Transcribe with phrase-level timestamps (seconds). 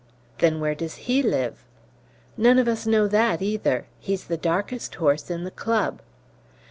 [0.39, 1.63] "Then where does he live?"
[2.35, 6.01] "None of us know that either; he's the darkest horse in the club."